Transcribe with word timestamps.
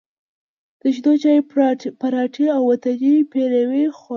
د 0.79 0.81
شېدو 0.93 1.13
چای، 1.21 1.39
پراټې 2.01 2.45
او 2.55 2.61
وطني 2.71 3.13
پېروی 3.31 3.85
خوړلی، 3.97 4.09